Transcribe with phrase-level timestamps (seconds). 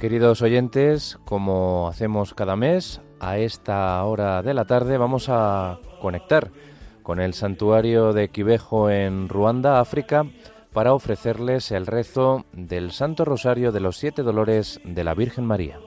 [0.00, 6.50] Queridos oyentes, como hacemos cada mes, a esta hora de la tarde vamos a conectar
[7.02, 10.26] con el santuario de Quivejo en Ruanda, África,
[10.74, 15.78] para ofrecerles el rezo del Santo Rosario de los Siete Dolores de la Virgen María.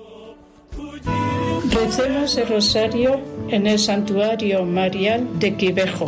[1.71, 6.07] Recemos el rosario en el santuario marial de Quivejo.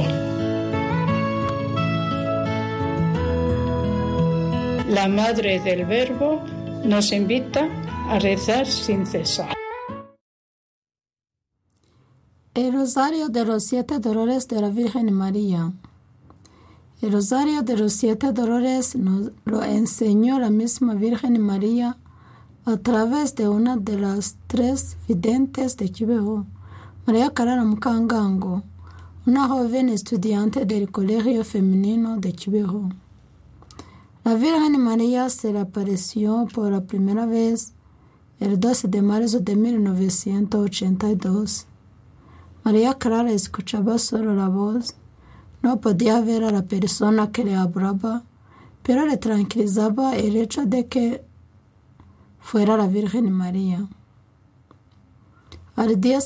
[4.89, 6.41] La Madre del Verbo
[6.83, 9.53] nos invita a rezar sin cesar.
[12.53, 15.71] El Rosario de los Siete Dolores de la Virgen María.
[17.02, 21.97] El Rosario de los Siete Dolores nos lo enseñó la misma Virgen María
[22.66, 26.45] a través de una de las tres videntes de Kibeho,
[27.08, 27.31] María
[27.64, 28.64] Mukangango,
[29.25, 32.89] una joven estudiante del Colegio Femenino de Kibeho.
[34.23, 37.73] La Virgen María se le apareció por la primera vez
[38.42, 41.67] el 12 de marzo de 1982.
[42.64, 44.95] María Clara escuchaba solo la voz,
[45.61, 48.23] no podía ver a la persona que le hablaba,
[48.81, 51.23] pero le tranquilizaba el hecho de que
[52.39, 53.88] fuera la Virgen María.
[55.76, 56.17] Al día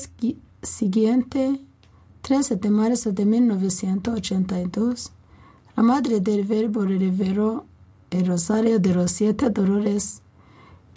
[0.62, 1.60] siguiente,
[2.22, 5.12] 13 de marzo de 1982,
[5.76, 7.66] la Madre del Verbo le reveló
[8.10, 10.22] el Rosario de los Siete Dolores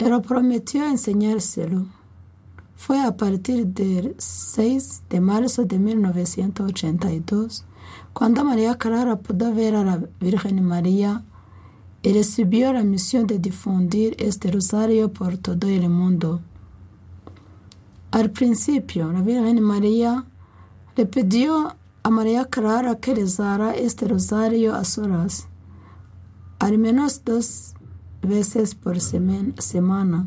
[0.08, 1.86] lo prometió enseñárselo.
[2.76, 7.64] Fue a partir del 6 de marzo de 1982
[8.12, 11.22] cuando María Clara pudo ver a la Virgen María
[12.02, 16.40] y recibió la misión de difundir este rosario por todo el mundo.
[18.10, 20.24] Al principio, la Virgen María
[20.96, 25.48] le pidió a María Clara que rezara este rosario a solas,
[26.58, 27.74] al menos dos
[28.22, 30.26] veces por semana,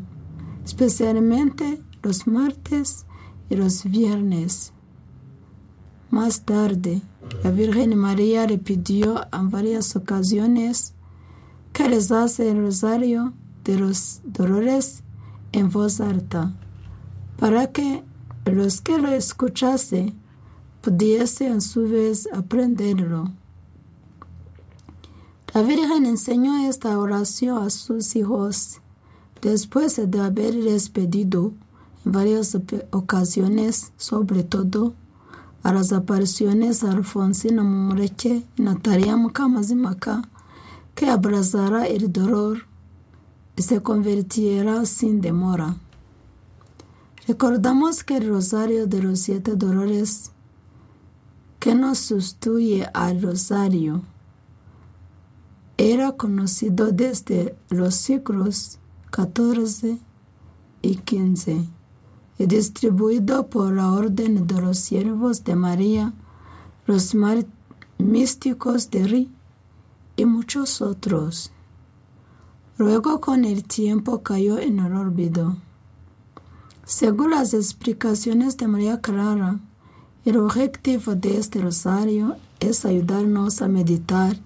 [0.64, 3.06] especialmente los martes
[3.48, 4.72] y los viernes.
[6.10, 7.02] Más tarde,
[7.42, 10.94] la Virgen María le pidió en varias ocasiones
[11.72, 13.32] que rezase el rosario
[13.64, 15.02] de los dolores
[15.52, 16.54] en voz alta,
[17.38, 18.04] para que
[18.44, 20.14] los que lo escuchasen
[20.82, 23.32] pudiesen a su vez aprenderlo.
[25.54, 28.80] La Virgen enseñó esta oración a sus hijos
[29.40, 31.52] después de haberles pedido
[32.04, 32.58] en varias
[32.90, 34.94] ocasiones, sobre todo
[35.62, 40.28] a las apariciones a Alfonsina Mumureche y Natalia Mukamazimaka,
[40.96, 42.66] que abrazara el dolor
[43.56, 45.76] y se convirtiera sin demora.
[47.28, 50.32] Recordamos que el rosario de los siete dolores
[51.60, 54.02] que nos sustituye al rosario
[55.76, 58.78] era conocido desde los siglos
[59.12, 59.98] XIV
[60.82, 61.66] y XV
[62.38, 66.12] y distribuido por la Orden de los Siervos de María,
[66.86, 67.16] los
[67.98, 69.30] místicos de Ri
[70.16, 71.50] y muchos otros.
[72.76, 75.56] Luego con el tiempo cayó en el olvido.
[76.84, 79.58] Según las explicaciones de María Clara,
[80.24, 84.36] el objetivo de este rosario es ayudarnos a meditar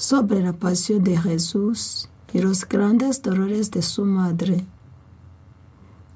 [0.00, 4.64] sobre la pasión de Jesús y los grandes dolores de su madre.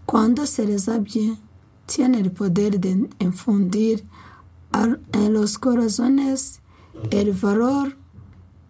[0.06, 1.36] Cuando se reza bien,
[1.84, 4.06] tiene el poder de infundir
[4.72, 6.62] en los corazones
[7.10, 7.94] el valor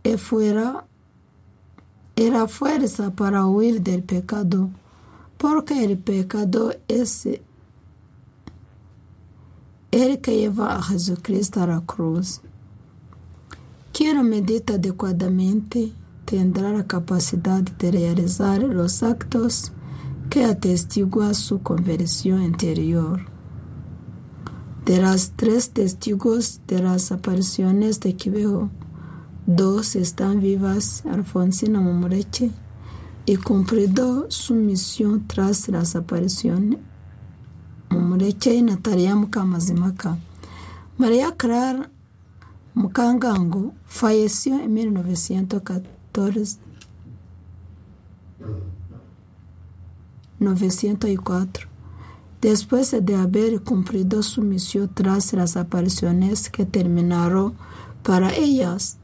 [0.03, 0.85] y fuera
[2.17, 4.69] y la fuerza para huir del pecado,
[5.39, 7.29] porque el pecado es
[9.93, 12.41] el que lleva a Jesucristo a la cruz.
[13.95, 15.93] Quien medita adecuadamente
[16.25, 19.71] tendrá la capacidad de realizar los actos
[20.29, 23.21] que atestiguan su conversión interior.
[24.85, 28.69] De las tres testigos de las apariciones de Quivejo,
[29.47, 32.51] dos están vivas, Alfonsina Momoreche,
[33.27, 36.81] y cumplido su misión tras las apariciones,
[37.91, 40.19] Momoreche y Natalia Mukamazimaka.
[40.99, 41.91] María Clara
[42.75, 46.59] Mukangango falleció en 1914.
[50.41, 51.69] 904,
[52.41, 57.55] después de haber cumplido su misión tras las apariciones que terminaron
[58.03, 58.99] para ellas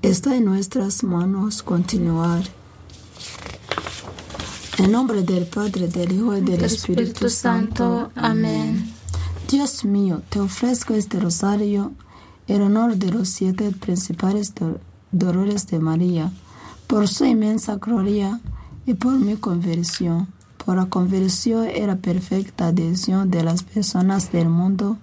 [0.00, 2.44] Está en nuestras manos continuar.
[4.78, 8.10] En nombre del Padre, del Hijo y del, Espíritu, Santo.
[8.16, 8.90] Amén.
[9.50, 11.92] Dios mío, te ofrezco este rosario
[12.46, 14.80] en honor de los siete principales do-
[15.12, 16.32] dolores de María,
[16.86, 18.40] por su inmensa gloria
[18.86, 20.28] y por mi conversión,
[20.64, 24.96] por la conversión y la perfecta adhesión de las personas del mundo.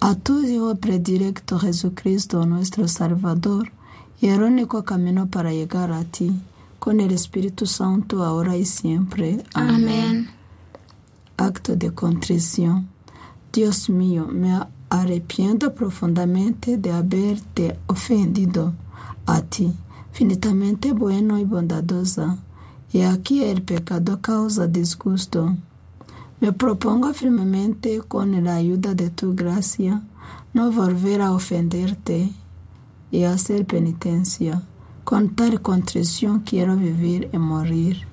[0.00, 3.70] A tu Hijo predilecto Jesucristo, nuestro Salvador,
[4.20, 6.32] y el único camino para llegar a ti,
[6.84, 9.42] con el Espíritu Santo, ahora y siempre.
[9.54, 10.28] Amén.
[11.38, 12.90] Acto de contrición.
[13.50, 14.60] Dios mío, me
[14.90, 18.74] arrepiento profundamente de haberte ofendido
[19.24, 19.72] a ti,
[20.12, 22.36] finitamente bueno y bondadosa,
[22.92, 25.56] y aquí el pecado causa disgusto.
[26.38, 30.02] Me propongo firmemente, con la ayuda de tu gracia,
[30.52, 32.30] no volver a ofenderte
[33.10, 34.62] y hacer penitencia.
[35.04, 38.06] Con tal contrición quiero vivir y morir.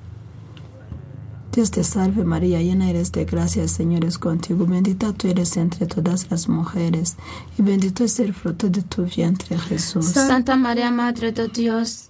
[1.52, 5.58] Dios te salve María, llena eres de gracia, el Señor es contigo, bendita tú eres
[5.58, 7.18] entre todas las mujeres,
[7.58, 10.06] y bendito es el fruto de tu vientre Jesús.
[10.06, 12.10] Santa María, Madre de Dios,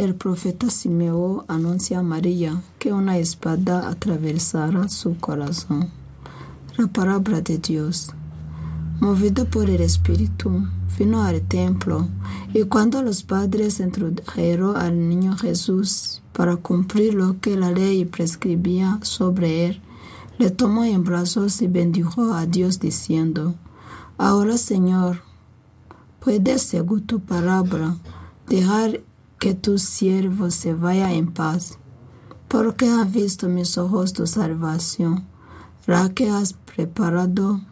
[0.00, 5.90] El profeta Simeón anuncia a María que una espada atravesará su corazón.
[6.78, 8.10] La palabra de Dios.
[8.98, 10.66] Movido por el Espíritu,
[10.98, 12.08] vino al templo
[12.54, 19.00] y cuando los padres introdujeron al niño Jesús para cumplir lo que la ley prescribía
[19.02, 19.82] sobre él,
[20.38, 23.54] le tomó en brazos y bendijo a Dios diciendo,
[24.16, 25.20] Ahora Señor,
[26.20, 27.96] puedes según tu palabra
[28.48, 29.02] dejar
[29.40, 31.78] que tu siervo se vaya en paz,
[32.46, 35.26] porque han visto mis ojos tu salvación,
[35.86, 37.62] la que has preparado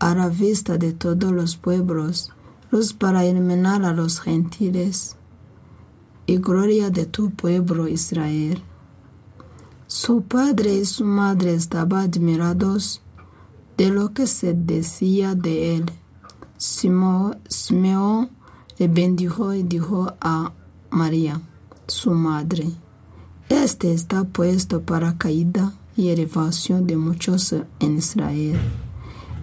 [0.00, 2.32] a la vista de todos los pueblos,
[2.72, 5.16] luz para iluminar a los gentiles
[6.26, 8.60] y gloria de tu pueblo Israel.
[9.86, 13.00] Su padre y su madre estaban admirados
[13.76, 15.84] de lo que se decía de él.
[16.56, 17.38] Simeón
[18.76, 20.52] le bendijo y dijo a
[20.94, 21.40] María,
[21.88, 22.70] su madre,
[23.48, 28.56] Este está puesto para caída y elevación de muchos en Israel,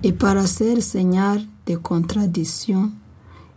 [0.02, 2.94] y para ser señal de contradicción,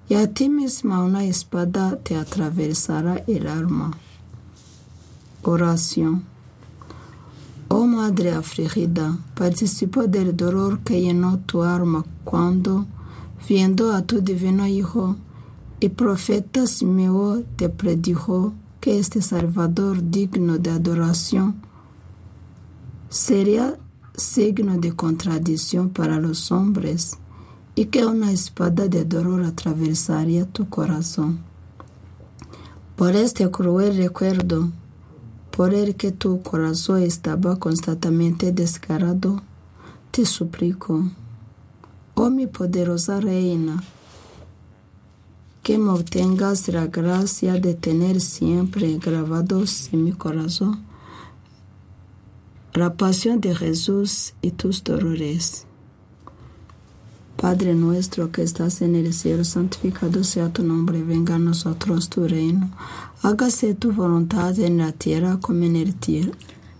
[0.08, 3.92] y a ti misma una espada te atravesará el alma.
[5.44, 6.24] Oración.
[7.68, 12.86] Oh Madre afligida, participó del dolor que llenó tu alma cuando,
[13.48, 15.14] viendo a tu divino Hijo,
[15.80, 21.56] el profeta Simeón te predijo que este Salvador digno de adoración
[23.08, 23.76] sería
[24.16, 27.18] signo de contradicción para los hombres
[27.74, 31.40] y que una espada de dolor atravesaría tu corazón.
[32.96, 34.70] Por este cruel recuerdo,
[35.50, 39.42] por el que tu corazón estaba constantemente descarado,
[40.10, 41.10] te suplico,
[42.14, 43.82] oh mi poderosa reina,
[45.64, 50.84] que me obtengas la gracia de tener siempre grabados en mi corazón
[52.74, 55.64] la pasión de Jesús y tus dolores.
[57.36, 62.26] Padre nuestro que estás en el cielo, santificado sea tu nombre, venga a nosotros tu
[62.26, 62.70] reino,
[63.22, 66.32] hágase tu voluntad en la tierra como en el cielo.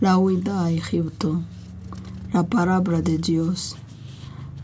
[0.00, 1.42] la huida a Egipto,
[2.32, 3.76] la palabra de Dios.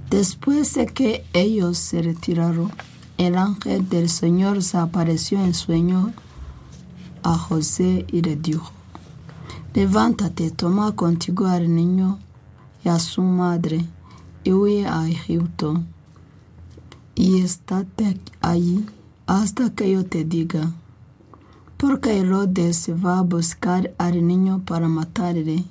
[0.08, 2.72] Después de que ellos se retiraron,
[3.18, 6.12] el ángel del Señor se apareció en sueño
[7.22, 8.70] a José y le dijo,
[9.74, 12.18] levántate, toma contigo al niño
[12.82, 13.84] y a su madre
[14.42, 15.82] y huye a Egipto
[17.14, 18.86] y estate allí
[19.26, 20.72] hasta que yo te diga,
[21.76, 25.64] porque Herodes va a buscar al niño para matarle.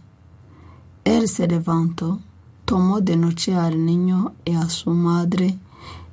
[1.03, 2.19] Él se levantó,
[2.65, 5.57] tomó de noche al niño y a su madre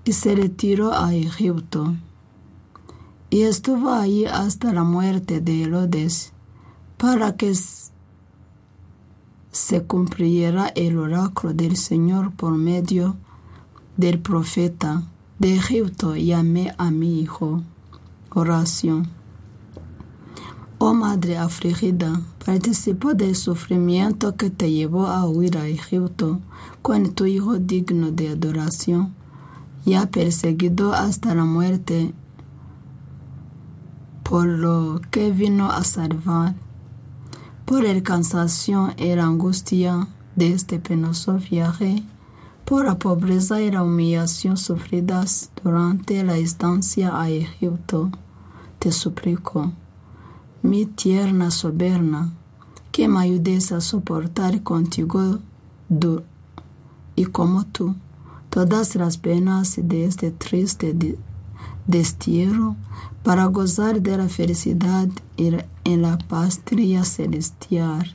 [0.05, 1.95] y se retiró a Egipto.
[3.31, 6.33] Y estuvo allí hasta la muerte de Herodes,
[6.99, 7.55] para que
[9.51, 13.17] se cumpliera el oráculo del Señor por medio
[13.97, 15.03] del profeta.
[15.39, 17.63] De Egipto llamé a mi hijo.
[18.35, 19.22] Oración.
[20.85, 26.41] Oh Madre afligida, participó del sufrimiento que te llevó a huir a Egipto
[26.83, 29.15] con tu Hijo digno de adoración,
[29.85, 32.13] ya perseguido hasta la muerte,
[34.25, 36.57] por lo que vino a salvar,
[37.65, 42.03] por el cansancio y la angustia de este penoso viaje,
[42.65, 48.11] por la pobreza y la humillación sufridas durante la estancia a Egipto,
[48.81, 49.71] te suplico
[50.63, 52.33] mi tierna soberana,
[52.93, 55.39] que me ayudes a soportar contigo
[55.89, 56.23] du-
[57.17, 57.95] y como tú
[58.51, 61.19] todas las penas de este triste de-
[61.87, 62.77] destierro
[63.23, 68.15] para gozar de la felicidad en la patria celestial.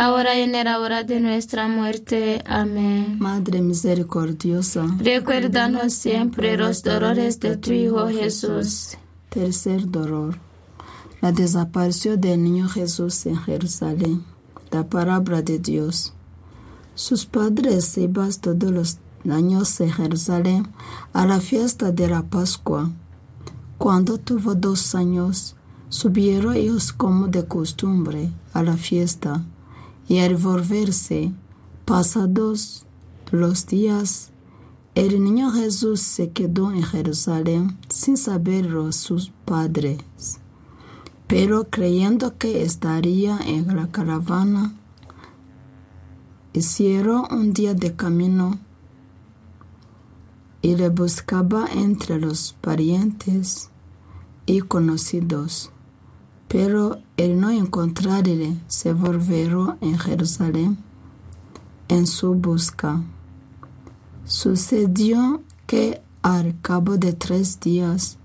[0.00, 2.42] ahora y en la hora de nuestra muerte.
[2.46, 3.18] Amén.
[3.18, 8.96] Madre misericordiosa, Recuérdanos siempre los dolores de tu Hijo Jesús.
[9.28, 10.38] tercer dolor,
[11.20, 14.24] la desaparición del niño Jesús en Jerusalén.
[14.70, 16.14] La palabra de Dios.
[16.94, 20.68] Sus padres se iban todos los años en Jerusalén
[21.12, 22.90] a la fiesta de la Pascua.
[23.76, 25.56] Cuando tuvo dos años,
[25.90, 29.44] subieron ellos como de costumbre a la fiesta
[30.10, 31.32] y al volverse,
[31.84, 32.84] pasados
[33.30, 34.32] los días,
[34.96, 39.98] el niño Jesús se quedó en Jerusalén sin saberlo sus padres,
[41.28, 44.74] pero creyendo que estaría en la caravana,
[46.54, 48.58] hicieron un día de camino
[50.60, 53.70] y le buscaba entre los parientes
[54.44, 55.70] y conocidos.
[56.48, 60.78] Pero el no encontrarle, se volvieron en Jerusalén
[61.88, 63.02] en su busca.
[64.24, 68.16] Sucedió que al cabo de tres días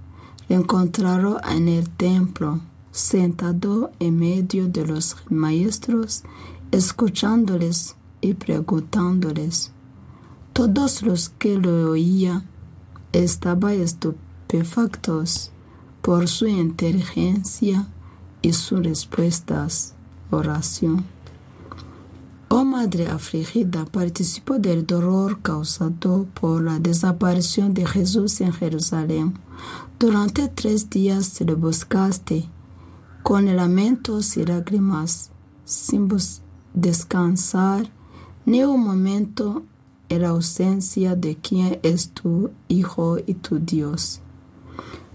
[0.48, 6.24] le encontraron en el templo, sentado en medio de los maestros,
[6.72, 9.74] escuchándoles y preguntándoles.
[10.54, 12.46] Todos los que lo oían
[13.12, 15.52] estaban estupefactos
[16.02, 17.89] por su inteligencia
[18.45, 19.95] y sus respuestas.
[20.29, 21.03] Oración.
[22.47, 29.34] Oh Madre afligida, participó del dolor causado por la desaparición de Jesús en Jerusalén.
[29.97, 32.47] Durante tres días le buscaste
[33.23, 35.31] con lamentos y lágrimas,
[35.63, 36.08] sin
[36.75, 37.89] descansar
[38.45, 39.63] ni un momento
[40.10, 44.21] en la ausencia de quien es tu Hijo y tu Dios.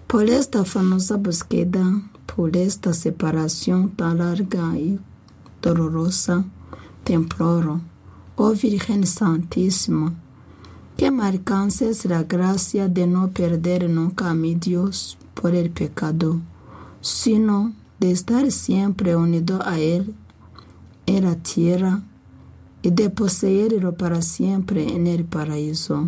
[0.07, 4.99] Por esta famosa búsqueda, por esta separación tan larga y
[5.61, 6.45] dolorosa,
[7.03, 7.81] te imploro,
[8.35, 10.13] oh Virgen Santísima,
[10.97, 16.39] que me alcances la gracia de no perder nunca a mi Dios por el pecado,
[17.01, 20.13] sino de estar siempre unido a Él
[21.05, 22.01] en la tierra
[22.81, 26.07] y de poseerlo para siempre en el paraíso.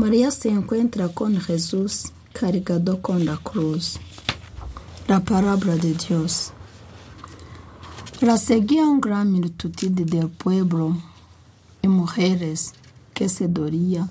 [0.00, 3.98] María se encuentra con Jesús cargado con la cruz.
[5.06, 6.52] La palabra de Dios.
[8.22, 10.96] La seguía una gran multitud del pueblo
[11.82, 12.72] y mujeres
[13.12, 14.08] que se doría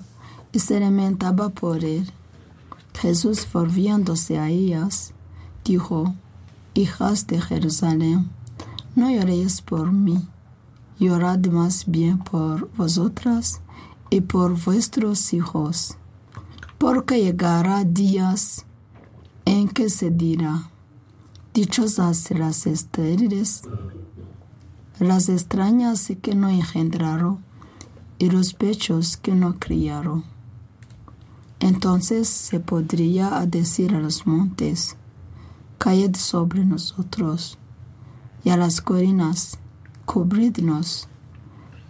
[0.52, 2.08] y se lamentaba por él.
[2.94, 5.12] Jesús, volviéndose a ellas,
[5.64, 6.14] dijo,
[6.74, 8.30] Hijas de Jerusalén,
[8.94, 10.24] no lloréis por mí,
[11.00, 13.60] llorad más bien por vosotras
[14.10, 15.96] y por vuestros hijos,
[16.78, 18.66] porque llegará días
[19.44, 20.70] en que se dirá,
[21.54, 23.62] dichosas las estériles,
[24.98, 27.38] las extrañas que no engendraron
[28.18, 30.24] y los pechos que no criaron.
[31.60, 34.96] Entonces se podría decir a los montes,
[35.78, 37.58] caed sobre nosotros,
[38.44, 39.58] y a las colinas,
[40.06, 41.09] cubridnos,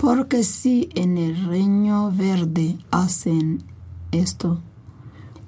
[0.00, 3.62] porque si en el reino verde hacen
[4.12, 4.58] esto,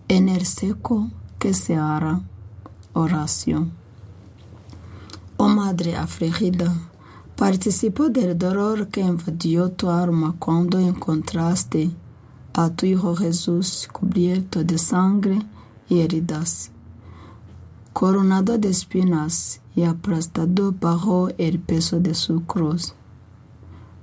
[0.08, 2.20] en el seco que se hará
[2.92, 3.72] oración.
[5.38, 6.70] Oh Madre afligida,
[7.34, 11.90] participó del dolor que invadió tu alma cuando encontraste
[12.52, 15.38] a tu Hijo Jesús cubierto de sangre
[15.88, 16.72] y heridas,
[17.94, 22.94] coronado de espinas y aplastado bajo el peso de su cruz,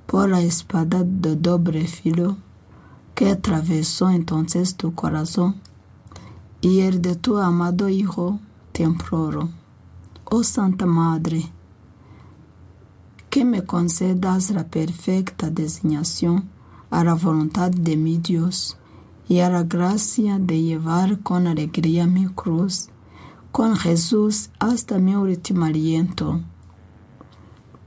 [0.10, 2.38] por la espada de doble filo
[3.14, 5.58] que atravesó entonces tu corazón
[6.62, 8.40] y el de tu amado Hijo
[8.72, 9.50] te imploro.
[10.26, 11.52] Oh Santa Madre,
[13.30, 16.50] que me concedas la perfecta designación
[16.90, 18.78] a la voluntad de mi Dios
[19.28, 22.90] y a la gracia de llevar con alegría mi cruz
[23.52, 26.42] con Jesús hasta mi último aliento.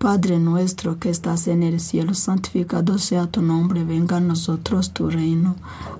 [0.03, 5.09] Padre nuestro que estás en el cielo, santificado sea tu nombre, venga a nosotros tu
[5.09, 5.55] reino,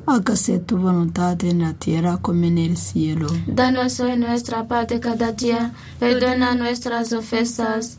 [0.07, 3.29] hágase tu voluntad en la tierra como en el cielo.
[3.47, 7.99] Danos hoy nuestra parte cada día, perdona nuestras ofensas,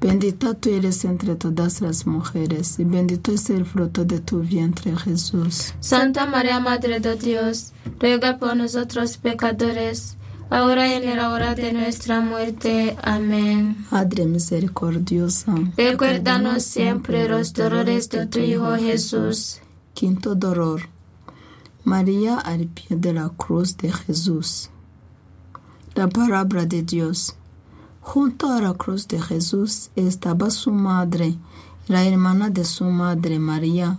[0.00, 4.94] Bendita tú eres entre todas las mujeres, y bendito es el fruto de tu vientre,
[4.96, 5.74] Jesús.
[5.80, 10.16] Santa María, Madre de Dios, ruega por nosotros pecadores,
[10.50, 12.96] ahora y en la hora de nuestra muerte.
[13.02, 13.86] Amén.
[13.90, 19.60] Madre misericordiosa, Recuérdanos siempre los dolores de tu Hijo Jesús.
[19.94, 20.82] quinto dolor.
[21.84, 24.68] María al pie de la cruz de Jesús.
[25.94, 27.34] La palabra de Dios.
[28.08, 31.36] Junto a la cruz de Jesús estaba su madre,
[31.88, 33.98] la hermana de su madre María,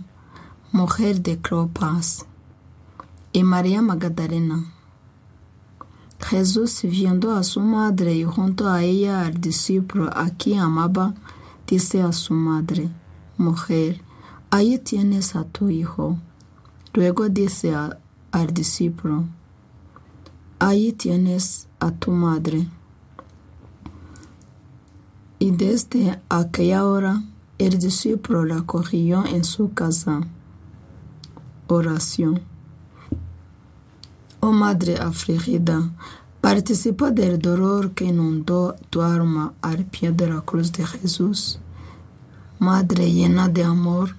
[0.72, 2.24] mujer de Cleopas,
[3.32, 4.64] y María Magdalena.
[6.20, 11.12] Jesús, viendo a su madre y junto a ella al discípulo a quien amaba,
[11.66, 12.88] dice a su madre,
[13.36, 14.00] Mujer,
[14.50, 16.18] ahí tienes a tu hijo.
[16.94, 19.26] Luego dice al discípulo,
[20.58, 22.68] Ahí tienes a tu madre.
[25.38, 27.22] Y desde aquella hora
[27.58, 30.20] el discípulo la cogió en su casa.
[31.66, 32.40] Oración.
[34.40, 35.90] Oh Madre afligida,
[36.40, 41.58] participa del dolor que inundó tu alma al pie de la cruz de Jesús.
[42.60, 44.14] Madre llena de amor,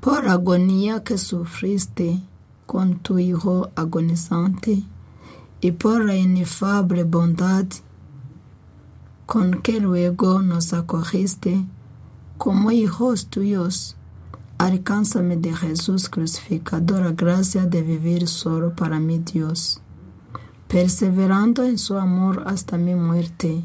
[0.00, 2.20] por la agonía que sufriste
[2.66, 4.82] con tu Hijo agonizante
[5.60, 7.66] y por la inefable bondad
[9.28, 11.62] con que luego nos acogiste
[12.38, 13.94] como hijos tuyos.
[14.56, 19.82] Alcánzame de Jesús crucificado la gracia de vivir solo para mi Dios,
[20.66, 23.62] perseverando en su amor hasta mi muerte,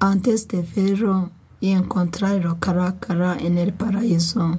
[0.00, 4.58] antes de verlo y encontrarlo cara a cara en el paraíso.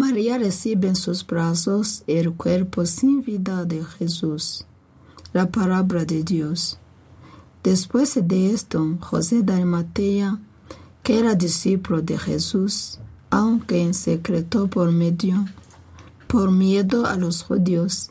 [0.00, 4.64] María recibe en sus brazos el cuerpo sin vida de Jesús.
[5.34, 6.78] La palabra de Dios.
[7.62, 10.38] Después de esto, José de Arimatea,
[11.02, 15.44] que era discípulo de Jesús, aunque en secreto por medio,
[16.28, 18.10] por miedo a los judíos,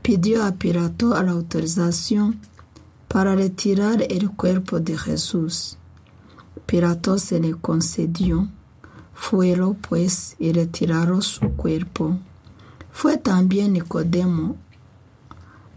[0.00, 2.40] pidió a Pilato la autorización
[3.08, 5.76] para retirar el cuerpo de Jesús.
[6.64, 8.48] Pilato se le concedió.
[9.14, 12.18] Fueron pues y retiraron su cuerpo.
[12.90, 14.56] Fue también Nicodemo,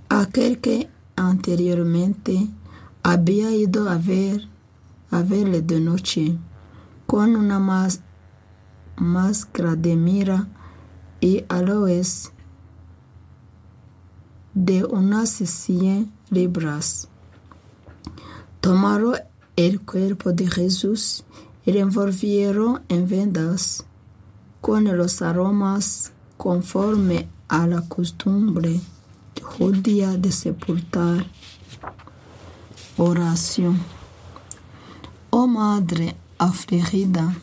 [0.09, 2.47] aquel que anteriormente
[3.03, 4.47] había ido a ver
[5.11, 6.37] a verle de noche
[7.05, 8.01] con una más,
[8.97, 10.47] máscara de mira
[11.21, 12.33] y aloes
[14.53, 17.07] de unas 100 libras.
[18.59, 19.15] Tomaron
[19.55, 21.23] el cuerpo de Jesús
[21.71, 23.85] lo envolvieron en vendas
[24.61, 28.79] con los aromas conforme a la costumbre
[29.41, 31.25] judía de sepultar.
[32.97, 33.77] Oración.
[35.29, 37.35] Oh Madre afligida,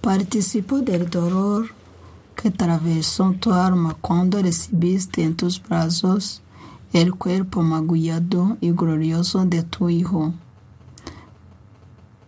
[0.00, 1.70] participó del dolor
[2.36, 6.42] que atravesó tu alma cuando recibiste en tus brazos
[6.92, 10.34] el cuerpo magullado y glorioso de tu Hijo,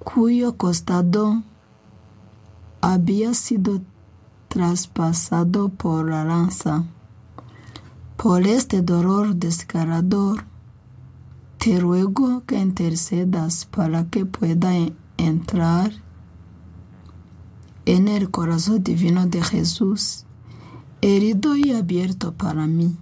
[0.04, 1.42] cuyo costado
[2.80, 3.80] había sido
[4.48, 6.84] traspasado por la lanza.
[8.16, 10.44] Por este dolor desgarrador,
[11.58, 14.72] te ruego que intercedas para que pueda
[15.16, 15.92] entrar
[17.86, 20.24] en el corazón divino de Jesús,
[21.00, 22.96] herido y abierto para mí.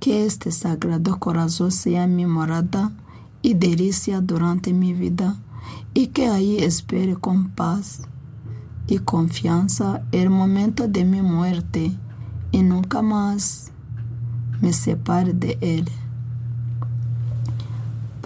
[0.00, 2.92] Que este sagrado corazón sea mi morada
[3.40, 5.36] y delicia durante mi vida,
[5.94, 8.02] y que ahí espere con paz
[8.86, 11.92] y confianza el momento de mi muerte
[12.50, 13.70] y nunca más
[14.60, 15.88] me separe de él.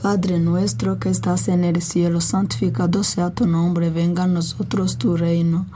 [0.01, 5.17] Padre nuestro que estás en el cielo, santificado sea tu nombre, venga a nosotros tu
[5.17, 5.67] reino.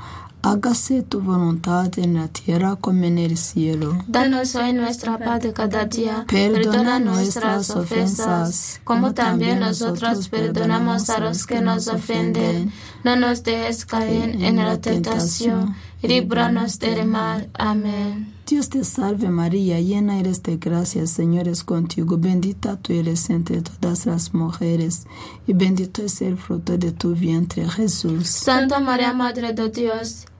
[0.42, 3.98] Hágase tu voluntad en la tierra como en el cielo.
[4.08, 6.24] Danos hoy nuestra paz de cada día.
[6.28, 12.72] Perdona nuestras ofensas, como también nosotros perdonamos a los que nos ofenden.
[13.04, 17.50] No nos dejes caer en la tentación, líbranos del mal.
[17.54, 18.34] Amén.
[18.50, 23.62] Dios te salve María, llena eres de gracia, Señor es contigo, bendita tú eres entre
[23.62, 25.06] todas las mujeres,
[25.46, 28.26] y bendito es el fruto de tu vientre, Jesús.
[28.26, 30.26] Santa María, Madre de Dios,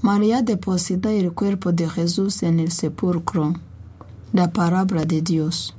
[0.00, 3.54] María deposita el cuerpo de Jesús en el sepulcro.
[4.32, 5.74] La palabra de Dios.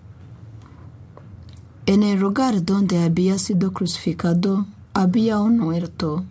[1.86, 6.26] En el lugar donde había sido crucificado había un huerto.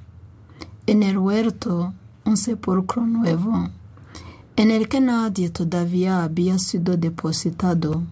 [0.87, 1.95] En el huerto
[2.27, 3.71] un sepulcro nuevo,
[4.57, 8.03] en el que nadie todavía había sido depositado.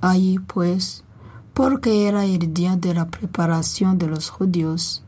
[0.00, 1.04] Allí pues,
[1.52, 5.04] porque era el día de la preparación de los judíos,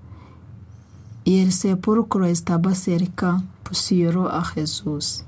[1.25, 5.25] y el sepulcro estaba cerca, pusieron a Jesús.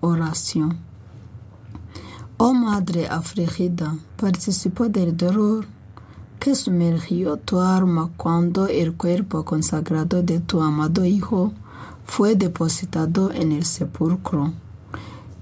[0.00, 0.78] Oración.
[2.38, 5.66] Oh Madre afligida, participó del dolor
[6.38, 11.52] que sumergió tu alma cuando el cuerpo consagrado de tu amado Hijo
[12.04, 14.52] fue depositado en el sepulcro.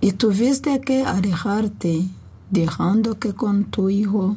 [0.01, 2.09] y tuviste que alejarte,
[2.51, 4.37] dejando que con tu hijo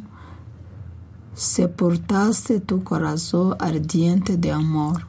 [1.33, 5.05] sepultaste tu corazón ardiente de amor.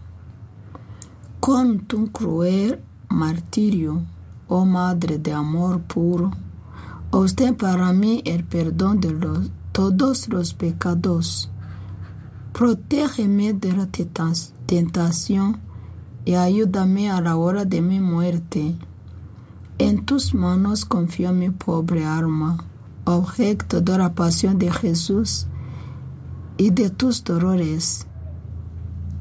[1.40, 4.02] Con tu cruel martirio,
[4.46, 6.30] oh Madre de amor puro,
[7.10, 9.10] obtén para mí el perdón de
[9.72, 11.50] todos los pecados.
[12.52, 13.88] Protégeme de la
[14.66, 15.58] tentación
[16.26, 18.76] y ayúdame a la hora de mi muerte.
[19.78, 22.58] En tus manos confío mi pobre alma,
[23.06, 25.46] objeto de la pasión de Jesús
[26.58, 28.06] y de tus dolores.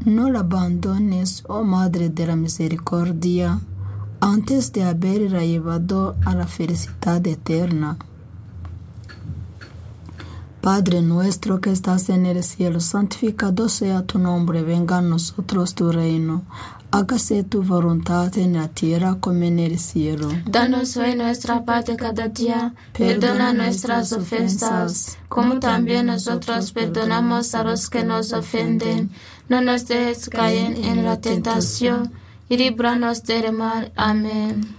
[0.05, 3.59] No la abandones, oh Madre de la Misericordia,
[4.21, 7.97] antes de haberla llevado a la felicidad eterna.
[10.61, 15.91] Padre nuestro que estás en el cielo, santificado sea tu nombre, venga a nosotros tu
[15.91, 16.43] reino.
[16.91, 20.27] Hágase tu voluntad en la tierra como en el cielo.
[20.45, 22.73] Danos hoy nuestra parte cada día.
[22.97, 29.11] Perdona nuestras ofensas, como también nosotros perdonamos a los que nos ofenden.
[29.49, 32.11] No nos dejes caer en la tentación
[32.49, 33.91] y líbranos del mal.
[33.95, 34.78] Amén.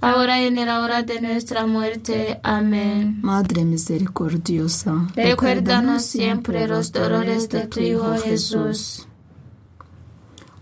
[0.00, 2.40] ahora y en la hora de nuestra muerte.
[2.42, 3.18] Amén.
[3.22, 9.06] Madre misericordiosa, Recuérdanos siempre los dolores de tu Hijo Jesús.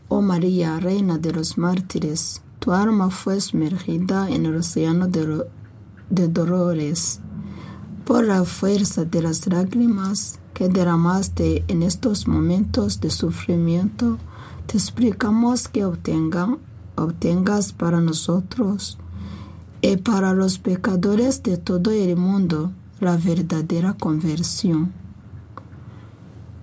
[0.08, 5.44] Oh María, Reina de los mártires, tu alma fue sumergida en el océano de,
[6.10, 7.20] de dolores.
[8.04, 14.18] Por la fuerza de las lágrimas que derramaste en estos momentos de sufrimiento,
[14.66, 16.58] te explicamos que obtenga-
[16.96, 18.98] obtengas para nosotros
[19.84, 24.92] y para los pecadores de todo el mundo la verdadera conversión.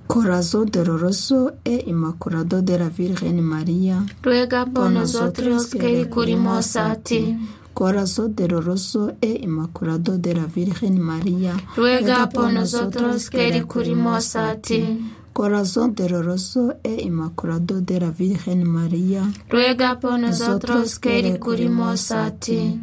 [0.08, 7.38] Corazón doloroso e inmaculado de la Virgen María, Ruega por nosotros que recurrimos a ti.
[7.76, 15.00] Corazón doloroso e inmaculado de la Virgen María, Ruega por nosotros que recurrimos a ti.
[15.32, 22.80] Corazón doloroso e inmaculado de la Virgen María, Ruega por nosotros que recurrimos a ti.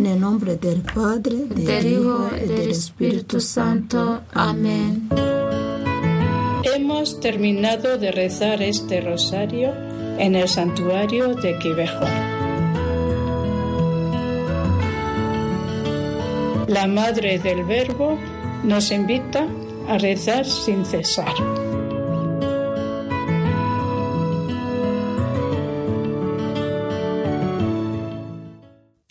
[0.00, 4.22] En el nombre del Padre, del, Del Hijo Hijo y del Espíritu Santo.
[4.32, 5.10] Amén.
[6.62, 9.74] Hemos terminado de rezar este rosario
[10.18, 12.06] en el santuario de Quivejo.
[16.66, 18.16] La Madre del Verbo
[18.64, 19.46] nos invita
[19.86, 21.34] a rezar sin cesar.